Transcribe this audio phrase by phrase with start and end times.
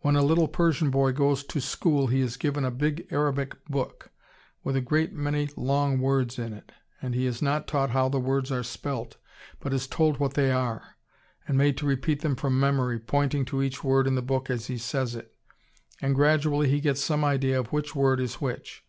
[0.00, 4.10] When a little Persian boy goes to school he is given a big Arabic book,
[4.64, 8.18] with a great many long words in it, and he is not taught how the
[8.18, 9.18] words are spelt,
[9.60, 10.96] but is told what they are,
[11.46, 14.68] and made to repeat them from memory, pointing to each word in the book as
[14.68, 15.34] he says it,
[16.00, 18.82] and gradually he gets some idea of which word is which....